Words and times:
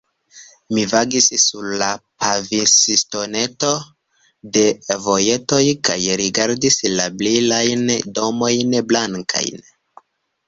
Mi 0.75 0.83
vagis 0.91 1.25
sur 1.41 1.65
la 1.81 1.89
pavimŝtonetoj 2.23 3.73
de 4.57 4.63
vojetoj 5.03 5.61
kaj 5.89 5.99
rigardis 6.23 6.79
la 7.01 7.05
brilajn 7.19 7.83
domojn 8.21 8.75
blankajn. 8.93 9.63